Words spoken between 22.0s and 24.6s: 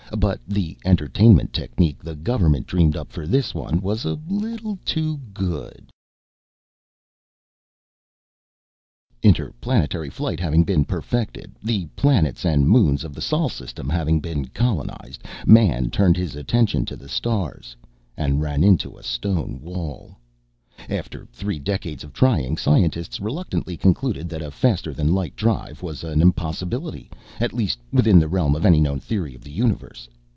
of trying, scientists reluctantly concluded that a